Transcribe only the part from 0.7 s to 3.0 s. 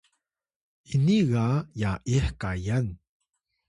ini ga ya’ih kayan